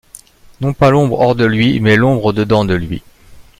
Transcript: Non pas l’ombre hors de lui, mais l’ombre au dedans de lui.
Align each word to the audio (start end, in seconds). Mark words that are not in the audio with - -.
Non 0.61 0.73
pas 0.73 0.89
l’ombre 0.89 1.19
hors 1.19 1.35
de 1.35 1.45
lui, 1.45 1.79
mais 1.79 1.95
l’ombre 1.95 2.25
au 2.25 2.33
dedans 2.33 2.65
de 2.65 2.73
lui. 2.73 3.03